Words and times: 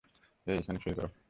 এখানে 0.47 0.79
সঁই 0.83 0.95
করো। 0.97 1.11